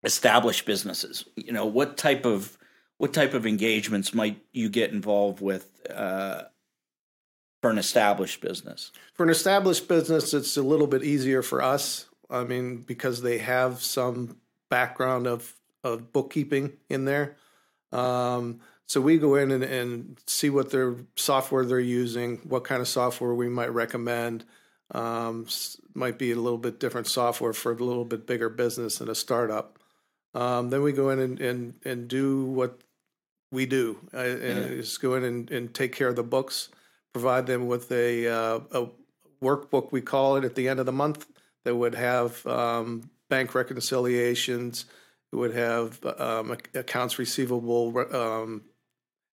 established 0.03 0.65
businesses, 0.67 1.25
you 1.35 1.51
know, 1.53 1.65
what 1.65 1.97
type 1.97 2.25
of 2.25 2.55
what 3.03 3.11
type 3.11 3.33
of 3.33 3.45
engagements 3.45 4.13
might 4.13 4.41
you 4.53 4.69
get 4.69 4.91
involved 4.91 5.41
with 5.41 5.81
uh, 5.93 6.43
for 7.61 7.69
an 7.69 7.77
established 7.77 8.39
business? 8.39 8.93
For 9.13 9.23
an 9.23 9.29
established 9.29 9.89
business, 9.89 10.33
it's 10.33 10.55
a 10.55 10.61
little 10.61 10.87
bit 10.87 11.03
easier 11.03 11.41
for 11.41 11.61
us. 11.61 12.05
I 12.29 12.45
mean, 12.45 12.77
because 12.77 13.21
they 13.21 13.39
have 13.39 13.81
some 13.81 14.37
background 14.69 15.27
of, 15.27 15.53
of 15.83 16.13
bookkeeping 16.13 16.77
in 16.87 17.03
there. 17.03 17.35
Um, 17.91 18.61
so 18.85 19.01
we 19.01 19.17
go 19.17 19.35
in 19.35 19.51
and, 19.51 19.65
and 19.65 20.17
see 20.25 20.49
what 20.49 20.71
their 20.71 20.95
software 21.17 21.65
they're 21.65 21.81
using, 21.81 22.37
what 22.45 22.63
kind 22.63 22.79
of 22.79 22.87
software 22.87 23.33
we 23.33 23.49
might 23.49 23.73
recommend. 23.73 24.45
Um, 24.91 25.45
might 25.93 26.17
be 26.17 26.31
a 26.31 26.37
little 26.37 26.57
bit 26.57 26.79
different 26.79 27.07
software 27.07 27.51
for 27.51 27.73
a 27.73 27.75
little 27.75 28.05
bit 28.05 28.25
bigger 28.25 28.47
business 28.47 28.99
than 28.99 29.09
a 29.09 29.15
startup. 29.15 29.77
Um, 30.33 30.69
then 30.69 30.81
we 30.83 30.93
go 30.93 31.09
in 31.09 31.19
and, 31.19 31.41
and, 31.41 31.73
and 31.83 32.07
do 32.07 32.45
what 32.45 32.79
we 33.53 33.67
do, 33.67 33.99
uh, 34.13 34.17
and 34.17 34.71
is 34.71 34.97
go 34.97 35.13
in 35.13 35.23
and, 35.23 35.51
and 35.51 35.73
take 35.73 35.93
care 35.95 36.07
of 36.07 36.15
the 36.15 36.23
books, 36.23 36.69
provide 37.13 37.45
them 37.45 37.67
with 37.67 37.91
a, 37.91 38.27
uh, 38.27 38.59
a 38.71 38.87
workbook, 39.43 39.91
we 39.91 40.01
call 40.01 40.35
it, 40.37 40.43
at 40.43 40.55
the 40.55 40.67
end 40.67 40.79
of 40.79 40.87
the 40.87 40.91
month 40.91 41.27
that 41.63 41.75
would 41.75 41.93
have 41.93 42.45
um, 42.47 43.09
bank 43.29 43.53
reconciliations, 43.53 44.85
it 45.31 45.35
would 45.35 45.53
have 45.53 46.03
um, 46.17 46.57
accounts 46.73 47.19
receivable, 47.19 47.95
um, 48.11 48.63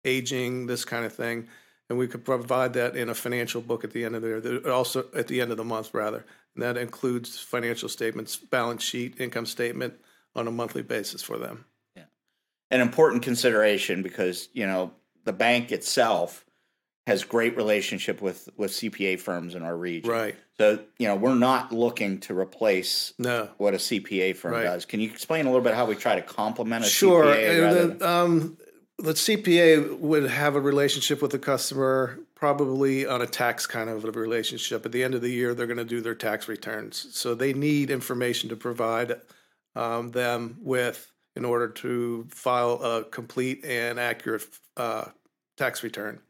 aging, 0.05 0.67
this 0.67 0.85
kind 0.85 1.05
of 1.05 1.13
thing. 1.13 1.49
And 1.89 1.99
we 1.99 2.09
could 2.09 2.25
provide 2.25 2.75
that 2.75 2.97
in 2.97 3.09
a 3.09 3.15
financial 3.15 3.61
book 3.61 3.85
at 3.85 3.93
the 3.93 4.05
end 4.05 4.17
of 4.17 4.23
the 4.23 4.29
year, 4.29 4.71
also 4.71 5.07
at 5.15 5.29
the 5.29 5.41
end 5.41 5.53
of 5.53 5.57
the 5.57 5.65
month, 5.65 5.95
rather. 5.95 6.27
And 6.55 6.63
that 6.63 6.77
includes 6.77 7.39
financial 7.39 7.89
statements, 7.89 8.37
balance 8.37 8.83
sheet, 8.83 9.21
income 9.21 9.47
statement 9.47 9.95
on 10.35 10.49
a 10.49 10.51
monthly 10.51 10.83
basis 10.83 11.23
for 11.23 11.39
them. 11.39 11.65
An 12.71 12.81
important 12.81 13.23
consideration 13.23 14.03
because 14.03 14.49
you 14.53 14.67
know 14.67 14.93
the 15.25 15.33
bank 15.33 15.73
itself 15.73 16.45
has 17.07 17.25
great 17.25 17.57
relationship 17.57 18.21
with 18.21 18.49
with 18.57 18.71
CPA 18.73 19.19
firms 19.21 19.55
in 19.55 19.63
our 19.63 19.77
region. 19.77 20.11
Right. 20.11 20.37
So 20.59 20.79
you 20.99 21.07
know 21.09 21.17
we're 21.17 21.35
not 21.35 21.73
looking 21.73 22.19
to 22.21 22.39
replace 22.39 23.15
No. 23.19 23.49
what 23.59 23.75
a 23.75 23.79
CPA 23.79 24.35
firm 24.37 24.53
Right. 24.53 24.65
does. 24.65 24.85
Can 24.85 25.01
you 25.01 25.09
explain 25.11 25.47
a 25.47 25.49
little 25.51 25.65
bit 25.65 25.75
how 25.75 25.87
we 25.87 25.95
try 25.95 26.17
to 26.17 26.23
complement 26.23 26.85
a 26.85 26.89
Sure. 26.89 27.25
CPA? 27.25 27.51
and 27.51 27.61
rather 27.63 27.87
the, 27.87 27.95
than- 27.95 28.03
um, 28.09 28.59
the 29.01 29.13
CPA 29.15 29.97
would 30.01 30.25
have 30.29 30.57
a 30.57 30.61
relationship 30.61 31.23
with 31.23 31.31
the 31.31 31.39
customer, 31.39 32.19
probably 32.35 33.07
on 33.07 33.23
a 33.23 33.27
tax 33.29 33.65
kind 33.65 33.89
of 33.89 34.05
a 34.05 34.11
relationship. 34.11 34.85
At 34.85 34.91
the 34.91 35.05
end 35.05 35.15
of 35.15 35.23
the 35.23 35.31
year, 35.31 35.55
they're 35.55 35.69
going 35.69 35.77
to 35.79 35.85
do 35.85 36.01
their 36.01 36.17
tax 36.17 36.49
returns, 36.49 37.07
so 37.13 37.33
they 37.35 37.53
need 37.53 37.91
information 37.91 38.49
to 38.51 38.57
provide 38.57 39.21
um, 39.77 40.11
them 40.11 40.59
with 40.61 41.13
in 41.39 41.45
order 41.45 41.69
to 41.69 42.27
file 42.31 42.83
a 42.83 43.05
complete 43.05 43.65
and 43.65 43.99
accurate 43.99 44.45
uh, 44.77 45.05
tax 45.57 45.85
return. 45.85 46.21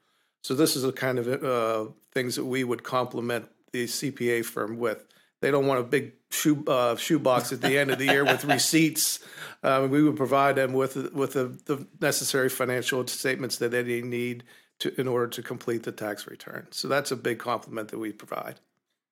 So 0.42 0.54
this 0.54 0.76
is 0.76 0.82
the 0.82 0.92
kind 0.92 1.18
of 1.18 1.42
uh, 1.42 1.90
things 2.12 2.36
that 2.36 2.44
we 2.44 2.62
would 2.62 2.84
complement 2.84 3.48
the 3.72 3.86
CPA 3.86 4.44
firm 4.44 4.78
with. 4.78 5.06
They 5.40 5.50
don't 5.50 5.66
want 5.66 5.80
a 5.80 5.84
big 5.84 6.12
shoe 6.30 6.62
uh, 6.66 6.96
shoebox 6.96 7.52
at 7.52 7.62
the 7.62 7.78
end 7.78 7.90
of 7.90 7.98
the 7.98 8.04
year 8.04 8.22
with 8.22 8.44
receipts. 8.56 9.20
Uh, 9.62 9.88
we 9.90 10.02
would 10.02 10.16
provide 10.16 10.56
them 10.56 10.74
with 10.74 10.96
with 11.14 11.32
the, 11.32 11.58
the 11.64 11.86
necessary 12.00 12.50
financial 12.50 13.06
statements 13.06 13.56
that 13.58 13.70
they 13.70 14.02
need 14.02 14.44
to 14.80 15.00
in 15.00 15.08
order 15.08 15.28
to 15.28 15.42
complete 15.42 15.84
the 15.84 15.92
tax 15.92 16.26
return. 16.26 16.66
So 16.70 16.86
that's 16.86 17.10
a 17.10 17.16
big 17.16 17.38
compliment 17.38 17.88
that 17.88 17.98
we 17.98 18.12
provide. 18.12 18.56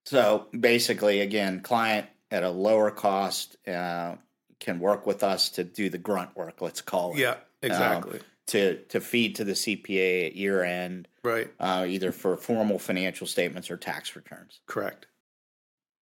so 0.05 0.47
basically, 0.57 1.21
again, 1.21 1.61
client 1.61 2.07
at 2.29 2.43
a 2.43 2.49
lower 2.49 2.91
cost 2.91 3.55
uh, 3.67 4.15
can 4.59 4.79
work 4.79 5.05
with 5.05 5.23
us 5.23 5.49
to 5.49 5.63
do 5.63 5.89
the 5.89 5.97
grunt 5.97 6.35
work. 6.35 6.61
Let's 6.61 6.81
call 6.81 7.13
it. 7.13 7.19
Yeah, 7.19 7.35
exactly. 7.61 8.19
To 8.47 8.77
to 8.85 9.01
feed 9.01 9.35
to 9.35 9.43
the 9.43 9.53
CPA 9.53 10.27
at 10.27 10.35
year 10.35 10.63
end, 10.63 11.07
right. 11.23 11.51
uh, 11.59 11.85
either 11.87 12.11
for 12.11 12.37
formal 12.37 12.79
financial 12.79 13.27
statements 13.27 13.69
or 13.69 13.77
tax 13.77 14.15
returns. 14.15 14.61
Correct. 14.65 15.07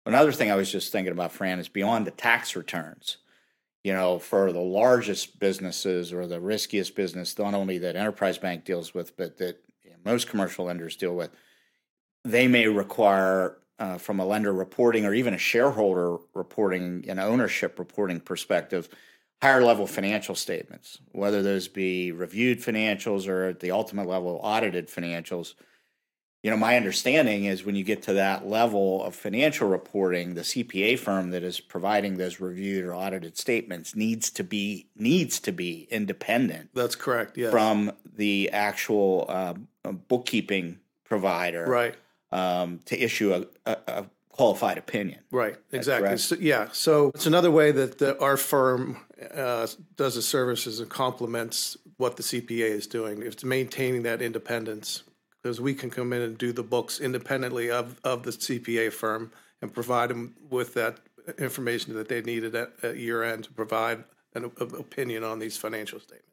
Another 0.04 0.32
thing 0.32 0.50
I 0.50 0.56
was 0.56 0.70
just 0.70 0.90
thinking 0.90 1.12
about, 1.12 1.30
Fran, 1.30 1.60
is 1.60 1.68
beyond 1.68 2.06
the 2.06 2.10
tax 2.10 2.56
returns. 2.56 3.18
You 3.84 3.92
know, 3.92 4.18
for 4.18 4.52
the 4.52 4.60
largest 4.60 5.40
businesses 5.40 6.12
or 6.12 6.26
the 6.26 6.40
riskiest 6.40 6.94
business, 6.94 7.38
not 7.38 7.54
only 7.54 7.78
that 7.78 7.96
Enterprise 7.96 8.38
Bank 8.38 8.64
deals 8.64 8.94
with, 8.94 9.16
but 9.16 9.38
that 9.38 9.60
most 10.04 10.28
commercial 10.28 10.66
lenders 10.66 10.96
deal 10.96 11.14
with, 11.14 11.30
they 12.24 12.46
may 12.48 12.68
require 12.68 13.58
uh, 13.82 13.98
from 13.98 14.20
a 14.20 14.24
lender 14.24 14.52
reporting 14.52 15.04
or 15.04 15.12
even 15.12 15.34
a 15.34 15.38
shareholder 15.38 16.16
reporting 16.34 17.04
and 17.08 17.18
ownership 17.18 17.78
reporting 17.80 18.20
perspective, 18.20 18.88
higher 19.42 19.62
level 19.62 19.88
financial 19.88 20.36
statements, 20.36 20.98
whether 21.10 21.42
those 21.42 21.66
be 21.66 22.12
reviewed 22.12 22.60
financials 22.60 23.26
or 23.26 23.46
at 23.46 23.58
the 23.58 23.72
ultimate 23.72 24.06
level 24.06 24.38
audited 24.42 24.86
financials 24.86 25.54
you 26.42 26.50
know, 26.50 26.56
my 26.56 26.76
understanding 26.76 27.44
is 27.44 27.64
when 27.64 27.76
you 27.76 27.84
get 27.84 28.02
to 28.02 28.14
that 28.14 28.48
level 28.48 29.04
of 29.04 29.14
financial 29.14 29.68
reporting, 29.68 30.34
the 30.34 30.40
CPA 30.40 30.98
firm 30.98 31.30
that 31.30 31.44
is 31.44 31.60
providing 31.60 32.16
those 32.16 32.40
reviewed 32.40 32.84
or 32.84 32.94
audited 32.94 33.38
statements 33.38 33.94
needs 33.94 34.28
to 34.30 34.42
be 34.42 34.88
needs 34.96 35.38
to 35.40 35.52
be 35.52 35.86
independent 35.88 36.70
That's 36.74 36.96
correct. 36.96 37.38
Yes. 37.38 37.52
from 37.52 37.92
the 38.16 38.50
actual 38.50 39.26
uh, 39.28 39.54
bookkeeping 39.84 40.80
provider, 41.04 41.64
right. 41.64 41.94
Um, 42.32 42.80
to 42.86 42.98
issue 42.98 43.34
a, 43.34 43.44
a, 43.70 43.76
a 43.86 44.06
qualified 44.30 44.78
opinion. 44.78 45.20
Right, 45.30 45.56
exactly. 45.70 46.16
So, 46.16 46.36
yeah, 46.40 46.68
so 46.72 47.08
it's 47.14 47.26
another 47.26 47.50
way 47.50 47.70
that 47.72 47.98
the, 47.98 48.18
our 48.20 48.38
firm 48.38 48.96
uh, 49.34 49.66
does 49.96 50.14
the 50.14 50.22
services 50.22 50.80
and 50.80 50.88
complements 50.88 51.76
what 51.98 52.16
the 52.16 52.22
CPA 52.22 52.70
is 52.70 52.86
doing. 52.86 53.22
It's 53.22 53.44
maintaining 53.44 54.02
that 54.04 54.22
independence 54.22 55.04
because 55.42 55.60
we 55.60 55.74
can 55.74 55.90
come 55.90 56.12
in 56.12 56.22
and 56.22 56.38
do 56.38 56.52
the 56.52 56.62
books 56.62 57.00
independently 57.00 57.70
of, 57.70 58.00
of 58.02 58.22
the 58.22 58.30
CPA 58.30 58.92
firm 58.92 59.30
and 59.60 59.72
provide 59.72 60.10
them 60.10 60.34
with 60.50 60.74
that 60.74 60.98
information 61.38 61.94
that 61.94 62.08
they 62.08 62.22
needed 62.22 62.54
at, 62.54 62.72
at 62.82 62.96
year 62.96 63.22
end 63.22 63.44
to 63.44 63.52
provide 63.52 64.04
an 64.34 64.44
opinion 64.58 65.22
on 65.22 65.38
these 65.38 65.56
financial 65.56 66.00
statements. 66.00 66.28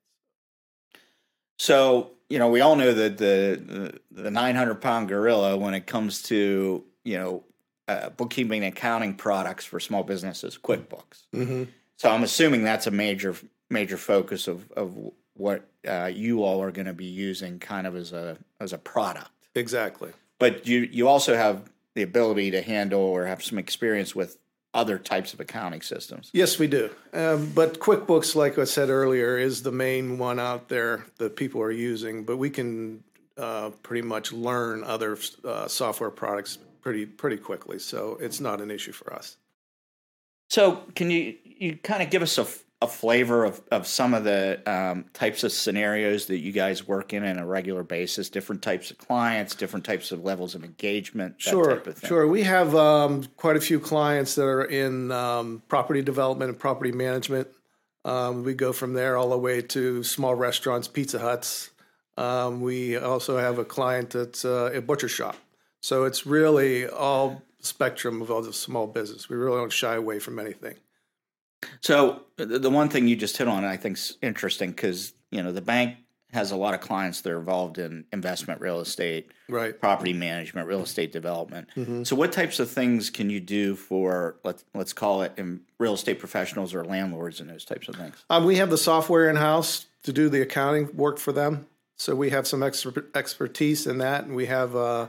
So 1.60 2.12
you 2.30 2.40
know, 2.40 2.50
we 2.50 2.62
all 2.62 2.76
know 2.76 2.94
that 2.94 3.18
the 3.18 4.00
the, 4.14 4.24
the 4.24 4.32
900 4.32 4.76
pound 4.76 5.10
gorilla 5.10 5.58
when 5.58 5.74
it 5.74 5.86
comes 5.86 6.24
to 6.24 6.84
you 7.04 7.18
know 7.18 7.44
uh, 7.88 8.10
bookkeeping 8.10 8.64
and 8.64 8.74
accounting 8.74 9.16
products 9.16 9.66
for 9.66 9.80
small 9.80 10.04
businesses, 10.04 10.58
QuickBooks. 10.58 11.24
Mm-hmm. 11.34 11.64
So 11.98 12.10
I'm 12.10 12.24
assuming 12.24 12.64
that's 12.64 12.88
a 12.88 12.92
major 12.92 13.36
major 13.70 13.98
focus 13.98 14.48
of 14.48 14.72
of 14.72 14.96
what 15.34 15.68
uh, 15.88 16.12
you 16.14 16.44
all 16.44 16.62
are 16.62 16.72
going 16.72 16.88
to 16.88 16.94
be 16.94 17.06
using, 17.06 17.60
kind 17.60 17.88
of 17.88 17.96
as 17.96 18.14
a 18.14 18.38
as 18.60 18.74
a 18.74 18.78
product. 18.78 19.32
Exactly. 19.56 20.12
But 20.38 20.68
you 20.68 20.82
you 20.92 21.08
also 21.08 21.36
have 21.36 21.70
the 21.96 22.04
ability 22.04 22.52
to 22.52 22.62
handle 22.62 23.02
or 23.02 23.26
have 23.26 23.44
some 23.44 23.58
experience 23.58 24.16
with 24.16 24.38
other 24.74 25.00
types 25.00 25.34
of 25.34 25.40
accounting 25.40 25.82
systems. 25.82 26.30
Yes, 26.34 26.60
we 26.60 26.68
do. 26.68 26.90
Um, 27.14 27.52
but 27.56 27.80
QuickBooks, 27.80 28.36
like 28.36 28.60
I 28.60 28.66
said 28.66 28.90
earlier, 28.90 29.38
is 29.38 29.64
the 29.64 29.72
main 29.72 30.18
one 30.18 30.40
out 30.40 30.70
there 30.70 31.06
that 31.18 31.36
people 31.36 31.62
are 31.62 31.72
using. 31.72 32.24
But 32.24 32.38
we 32.38 32.50
can 32.50 33.04
uh, 33.38 33.72
pretty 33.84 34.04
much 34.04 34.32
learn 34.32 34.84
other 34.84 35.18
uh, 35.44 35.68
software 35.68 36.12
products 36.12 36.60
pretty 36.82 37.06
pretty 37.06 37.38
quickly, 37.38 37.80
so 37.80 38.18
it's 38.22 38.40
not 38.40 38.62
an 38.62 38.72
issue 38.72 38.92
for 38.92 39.14
us. 39.14 39.38
So, 40.50 40.84
can 40.96 41.10
you 41.12 41.36
you 41.44 41.78
kind 41.78 42.04
of 42.04 42.10
give 42.10 42.22
us 42.22 42.38
a, 42.38 42.48
a 42.82 42.88
flavor 42.88 43.44
of, 43.44 43.62
of 43.72 43.86
some 43.86 44.14
of 44.14 44.24
the 44.24 44.62
um, 44.66 45.06
types 45.14 45.44
of 45.44 45.52
scenarios 45.52 46.28
that 46.28 46.40
you 46.40 46.52
guys 46.52 46.88
work 46.88 47.14
in 47.14 47.26
on 47.26 47.38
a 47.38 47.46
regular 47.46 47.84
basis? 47.84 48.30
Different 48.30 48.62
types 48.62 48.90
of 48.92 48.98
clients, 48.98 49.56
different 49.56 49.86
types 49.86 50.12
of 50.12 50.24
levels 50.24 50.56
of 50.56 50.64
engagement. 50.64 51.36
sure, 51.38 51.84
sure. 52.06 52.28
We 52.28 52.44
have 52.44 52.76
um, 52.76 53.24
quite 53.36 53.58
a 53.58 53.62
few 53.62 53.80
clients 53.80 54.36
that 54.36 54.46
are 54.46 54.64
in 54.64 55.12
um, 55.12 55.62
property 55.68 56.02
development 56.02 56.50
and 56.50 56.60
property 56.60 56.92
management. 56.92 57.50
Um, 58.06 58.44
we 58.44 58.54
go 58.54 58.72
from 58.72 58.94
there 58.94 59.18
all 59.18 59.30
the 59.30 59.38
way 59.38 59.62
to 59.62 60.04
small 60.04 60.36
restaurants, 60.36 60.88
Pizza 60.88 61.20
Huts. 61.20 61.72
Um, 62.18 62.62
we 62.62 62.98
also 62.98 63.38
have 63.38 63.60
a 63.60 63.66
client 63.66 64.12
that's 64.12 64.46
uh, 64.46 64.72
a 64.74 64.82
butcher 64.82 65.10
shop. 65.10 65.36
So 65.82 66.06
it's 66.06 66.26
really 66.26 66.88
all 66.88 67.44
spectrum 67.62 68.22
of 68.22 68.32
all 68.32 68.42
the 68.42 68.54
small 68.54 68.88
business. 68.88 69.30
We 69.30 69.38
really 69.38 69.58
don't 69.58 69.72
shy 69.72 69.96
away 69.96 70.20
from 70.20 70.40
anything. 70.40 70.76
So 71.82 72.24
the 72.38 72.70
one 72.70 72.90
thing 72.90 73.08
you 73.08 73.16
just 73.16 73.38
hit 73.38 73.48
on, 73.48 73.66
I 73.66 73.78
think, 73.78 73.98
is 73.98 74.18
interesting 74.22 74.72
because 74.72 75.14
you 75.32 75.44
know 75.44 75.52
the 75.52 75.62
bank 75.62 75.98
has 76.32 76.52
a 76.52 76.56
lot 76.56 76.76
of 76.76 76.82
clients 76.82 77.22
that 77.22 77.32
are 77.32 77.40
involved 77.40 77.80
in 77.80 78.06
investment 78.14 78.62
real 78.62 78.80
estate, 78.80 79.32
right, 79.48 79.80
property 79.80 80.14
management, 80.14 80.68
real 80.68 80.82
estate 80.82 81.12
development. 81.12 81.68
Mm-hmm. 81.76 82.04
So 82.04 82.16
what 82.16 82.32
types 82.32 82.60
of 82.60 82.70
things 82.70 83.10
can 83.10 83.30
you 83.30 83.40
do 83.40 83.76
for 83.76 84.38
let's 84.44 84.64
let's 84.74 84.94
call 84.94 85.24
it 85.24 85.34
in 85.38 85.62
real 85.80 85.94
estate 85.94 86.20
professionals 86.20 86.74
or 86.74 86.86
landlords 86.86 87.40
and 87.40 87.50
those 87.50 87.66
types 87.66 87.88
of 87.88 87.96
things? 87.96 88.16
Um, 88.30 88.46
we 88.46 88.58
have 88.58 88.70
the 88.70 88.78
software 88.78 89.30
in 89.30 89.36
house 89.36 89.88
to 90.04 90.14
do 90.14 90.30
the 90.30 90.42
accounting 90.42 90.96
work 90.96 91.18
for 91.18 91.32
them. 91.32 91.68
So 91.96 92.16
we 92.16 92.30
have 92.30 92.48
some 92.48 92.64
expertise 92.64 93.86
in 93.88 93.98
that, 94.00 94.26
and 94.26 94.36
we 94.36 94.46
have. 94.46 94.76
Uh, 94.76 95.08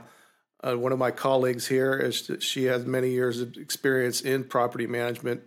uh, 0.63 0.75
one 0.75 0.91
of 0.91 0.99
my 0.99 1.09
colleagues 1.09 1.67
here 1.67 1.97
is 1.97 2.29
she 2.39 2.65
has 2.65 2.85
many 2.85 3.09
years 3.09 3.41
of 3.41 3.57
experience 3.57 4.21
in 4.21 4.43
property 4.43 4.85
management, 4.85 5.41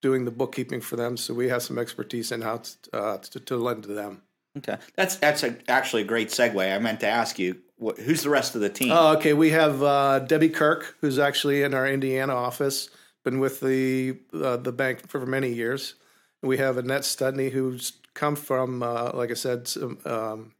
doing 0.00 0.24
the 0.24 0.30
bookkeeping 0.30 0.80
for 0.80 0.96
them. 0.96 1.16
So 1.16 1.34
we 1.34 1.48
have 1.48 1.62
some 1.62 1.78
expertise 1.78 2.32
in 2.32 2.42
how 2.42 2.62
uh, 2.92 3.18
to, 3.18 3.40
to, 3.40 3.56
lend 3.56 3.84
to 3.84 3.94
them. 3.94 4.22
Okay, 4.56 4.76
that's 4.96 5.16
that's 5.16 5.42
a, 5.42 5.56
actually 5.68 6.02
a 6.02 6.06
great 6.06 6.28
segue. 6.28 6.74
I 6.74 6.78
meant 6.78 7.00
to 7.00 7.06
ask 7.06 7.38
you, 7.38 7.58
what, 7.76 7.98
who's 7.98 8.22
the 8.22 8.30
rest 8.30 8.54
of 8.54 8.60
the 8.60 8.68
team? 8.68 8.90
Oh, 8.92 9.16
okay. 9.16 9.32
We 9.32 9.50
have 9.50 9.82
uh, 9.82 10.20
Debbie 10.20 10.48
Kirk, 10.48 10.96
who's 11.00 11.18
actually 11.18 11.62
in 11.62 11.74
our 11.74 11.86
Indiana 11.86 12.34
office, 12.34 12.88
been 13.24 13.38
with 13.38 13.60
the 13.60 14.18
uh, 14.32 14.56
the 14.56 14.72
bank 14.72 15.08
for 15.08 15.24
many 15.26 15.52
years. 15.52 15.94
We 16.42 16.58
have 16.58 16.76
Annette 16.76 17.02
Studney, 17.02 17.50
who's 17.50 17.92
come 18.14 18.36
from, 18.36 18.82
uh, 18.82 19.12
like 19.14 19.30
I 19.30 19.34
said, 19.34 19.68
some 19.68 19.98
um, 20.04 20.52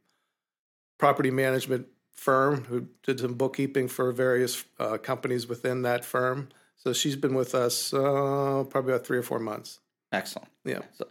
property 0.97 1.31
management 1.31 1.87
firm 2.11 2.65
who 2.65 2.87
did 3.03 3.19
some 3.19 3.33
bookkeeping 3.33 3.87
for 3.87 4.11
various 4.11 4.63
uh, 4.79 4.97
companies 4.97 5.47
within 5.47 5.81
that 5.83 6.05
firm. 6.05 6.49
So 6.79 6.93
she's 6.93 7.15
been 7.15 7.35
with 7.35 7.53
us 7.53 7.93
uh, 7.93 8.63
probably 8.69 8.93
about 8.93 9.05
three 9.05 9.17
or 9.17 9.23
four 9.23 9.39
months. 9.39 9.79
Excellent. 10.11 10.47
Yeah. 10.65 10.81
So, 10.97 11.07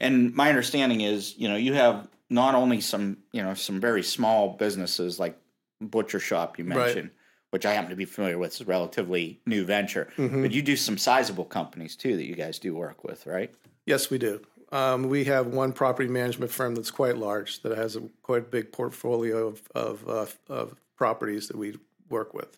and 0.00 0.34
my 0.34 0.48
understanding 0.48 1.00
is, 1.00 1.38
you 1.38 1.48
know, 1.48 1.56
you 1.56 1.74
have 1.74 2.08
not 2.28 2.54
only 2.54 2.80
some, 2.80 3.18
you 3.32 3.42
know, 3.42 3.54
some 3.54 3.80
very 3.80 4.02
small 4.02 4.56
businesses 4.56 5.20
like 5.20 5.38
butcher 5.80 6.18
shop 6.18 6.58
you 6.58 6.64
mentioned, 6.64 7.04
right. 7.04 7.50
which 7.50 7.66
I 7.66 7.72
happen 7.72 7.90
to 7.90 7.96
be 7.96 8.04
familiar 8.04 8.38
with, 8.38 8.54
is 8.54 8.60
a 8.62 8.64
relatively 8.64 9.40
new 9.46 9.64
venture, 9.64 10.08
mm-hmm. 10.16 10.42
but 10.42 10.52
you 10.52 10.62
do 10.62 10.76
some 10.76 10.98
sizable 10.98 11.44
companies 11.44 11.94
too 11.94 12.16
that 12.16 12.24
you 12.24 12.34
guys 12.34 12.58
do 12.58 12.74
work 12.74 13.04
with, 13.04 13.26
right? 13.26 13.54
Yes, 13.86 14.10
we 14.10 14.18
do. 14.18 14.40
Um, 14.72 15.08
we 15.08 15.24
have 15.24 15.48
one 15.48 15.72
property 15.72 16.08
management 16.08 16.50
firm 16.50 16.74
that's 16.74 16.90
quite 16.90 17.18
large 17.18 17.60
that 17.62 17.76
has 17.76 17.94
a 17.94 18.02
quite 18.22 18.50
big 18.50 18.72
portfolio 18.72 19.48
of 19.48 19.62
of, 19.74 20.08
uh, 20.08 20.26
of 20.48 20.74
properties 20.96 21.48
that 21.48 21.56
we 21.56 21.76
work 22.08 22.32
with. 22.32 22.56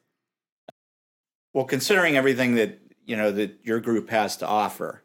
Well, 1.55 1.65
considering 1.65 2.17
everything 2.17 2.57
that 2.57 2.81
you 3.07 3.17
know 3.17 3.31
that 3.33 3.61
your 3.63 3.81
group 3.81 4.11
has 4.11 4.37
to 4.39 4.47
offer, 4.47 5.03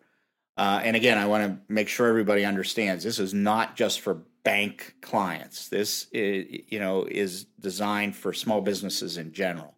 uh, 0.57 0.81
and 0.83 0.95
again, 0.95 1.17
I 1.17 1.27
want 1.27 1.45
to 1.45 1.73
make 1.73 1.87
sure 1.87 2.07
everybody 2.07 2.43
understands 2.43 3.03
this 3.03 3.19
is 3.19 3.33
not 3.33 3.75
just 3.75 4.01
for 4.01 4.23
bank 4.43 4.95
clients. 5.01 5.69
This 5.69 6.07
is, 6.11 6.63
you 6.67 6.79
know 6.79 7.05
is 7.09 7.45
designed 7.59 8.15
for 8.15 8.33
small 8.33 8.61
businesses 8.61 9.17
in 9.17 9.31
general. 9.31 9.75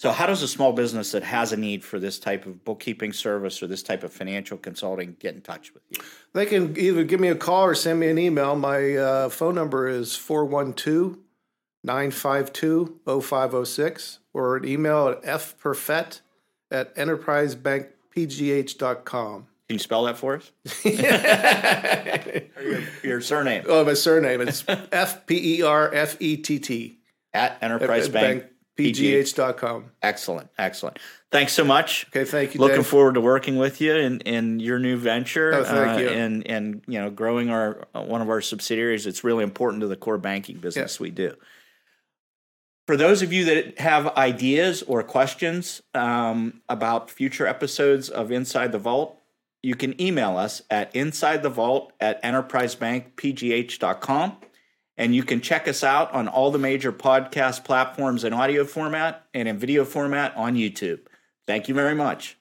So, 0.00 0.12
how 0.12 0.26
does 0.26 0.42
a 0.42 0.48
small 0.48 0.72
business 0.72 1.12
that 1.12 1.22
has 1.22 1.52
a 1.52 1.56
need 1.56 1.82
for 1.82 1.98
this 1.98 2.18
type 2.18 2.44
of 2.46 2.64
bookkeeping 2.64 3.12
service 3.12 3.62
or 3.62 3.66
this 3.66 3.82
type 3.82 4.02
of 4.02 4.12
financial 4.12 4.58
consulting 4.58 5.16
get 5.20 5.34
in 5.34 5.40
touch 5.40 5.72
with 5.72 5.82
you? 5.90 6.02
They 6.34 6.46
can 6.46 6.78
either 6.78 7.04
give 7.04 7.20
me 7.20 7.28
a 7.28 7.34
call 7.34 7.64
or 7.64 7.74
send 7.74 8.00
me 8.00 8.08
an 8.08 8.18
email. 8.18 8.56
My 8.56 8.96
uh, 8.96 9.28
phone 9.30 9.54
number 9.54 9.88
is 9.88 10.16
412 10.16 11.18
952 11.82 13.00
0506 13.04 14.20
or 14.32 14.56
an 14.56 14.64
email 14.66 15.08
at 15.08 15.22
fperfett 15.22 16.20
at 16.70 16.96
enterprisebankpgh.com. 16.96 19.46
Can 19.68 19.74
you 19.74 19.78
spell 19.78 20.04
that 20.04 20.16
for 20.18 20.36
us? 20.36 20.52
your, 22.64 22.82
your, 23.04 23.20
surname. 23.20 23.64
Oh, 23.68 23.84
my 23.84 23.92
surname. 23.94 24.40
It's 24.40 24.64
F 24.68 25.26
P 25.26 25.58
E 25.58 25.62
R 25.62 25.94
F 25.94 26.16
E 26.20 26.36
T 26.36 26.58
T. 26.58 26.96
At 27.32 27.62
Enterprise 27.62 28.08
Bank. 28.08 28.42
Bank 28.42 28.52
Excellent, 30.02 30.48
excellent. 30.58 30.98
Thanks 31.30 31.52
so 31.52 31.64
much. 31.64 32.06
Okay, 32.08 32.24
thank 32.24 32.54
you. 32.54 32.60
Looking 32.60 32.78
Dave. 32.78 32.86
forward 32.86 33.14
to 33.14 33.20
working 33.20 33.56
with 33.56 33.80
you 33.80 33.94
in, 33.94 34.20
in 34.20 34.58
your 34.58 34.78
new 34.78 34.96
venture. 34.96 35.54
Oh, 35.54 35.64
thank 35.64 35.98
uh, 35.98 36.00
you. 36.00 36.08
And 36.08 36.46
and 36.46 36.82
you 36.88 37.00
know, 37.00 37.10
growing 37.10 37.50
our 37.50 37.86
uh, 37.94 38.02
one 38.02 38.22
of 38.22 38.28
our 38.28 38.40
subsidiaries. 38.40 39.06
It's 39.06 39.22
really 39.22 39.44
important 39.44 39.82
to 39.82 39.86
the 39.86 39.96
core 39.96 40.18
banking 40.18 40.58
business 40.58 40.98
yeah. 40.98 41.02
we 41.02 41.10
do. 41.10 41.36
For 42.90 42.96
those 42.96 43.22
of 43.22 43.32
you 43.32 43.44
that 43.44 43.78
have 43.78 44.16
ideas 44.16 44.82
or 44.82 45.04
questions 45.04 45.80
um, 45.94 46.60
about 46.68 47.08
future 47.08 47.46
episodes 47.46 48.08
of 48.08 48.32
Inside 48.32 48.72
the 48.72 48.80
Vault, 48.80 49.16
you 49.62 49.76
can 49.76 49.94
email 50.02 50.36
us 50.36 50.62
at 50.70 50.92
insidethevault 50.92 51.90
at 52.00 52.20
enterprisebankpgh.com. 52.24 54.36
And 54.96 55.14
you 55.14 55.22
can 55.22 55.40
check 55.40 55.68
us 55.68 55.84
out 55.84 56.12
on 56.12 56.26
all 56.26 56.50
the 56.50 56.58
major 56.58 56.92
podcast 56.92 57.62
platforms 57.62 58.24
in 58.24 58.32
audio 58.32 58.64
format 58.64 59.24
and 59.34 59.46
in 59.46 59.56
video 59.56 59.84
format 59.84 60.36
on 60.36 60.56
YouTube. 60.56 61.02
Thank 61.46 61.68
you 61.68 61.76
very 61.76 61.94
much. 61.94 62.38